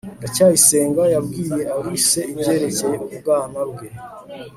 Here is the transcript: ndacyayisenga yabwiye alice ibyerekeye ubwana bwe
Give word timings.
ndacyayisenga 0.19 1.03
yabwiye 1.13 1.59
alice 1.75 2.21
ibyerekeye 2.31 2.95
ubwana 3.15 3.59
bwe 3.69 3.87